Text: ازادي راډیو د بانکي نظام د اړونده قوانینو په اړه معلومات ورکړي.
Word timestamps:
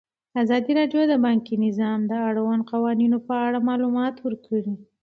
ازادي 0.41 0.71
راډیو 0.79 1.01
د 1.07 1.13
بانکي 1.25 1.55
نظام 1.65 1.99
د 2.05 2.13
اړونده 2.29 2.67
قوانینو 2.71 3.17
په 3.27 3.33
اړه 3.45 3.59
معلومات 3.69 4.15
ورکړي. 4.25 4.73